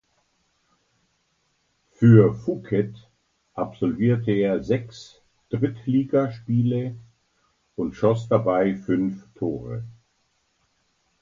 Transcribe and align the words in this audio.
Für 1.91 2.33
Phuket 2.33 3.07
absolvierte 3.53 4.31
er 4.31 4.63
sechs 4.63 5.21
Drittligaspiele 5.51 6.95
und 7.75 7.93
schoss 7.93 8.27
dabei 8.27 8.73
fünf 8.77 9.27
Tore. 9.35 9.83